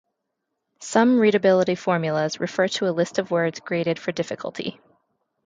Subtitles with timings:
[0.79, 4.81] Some readability formulas refer to a list of words graded for difficulty.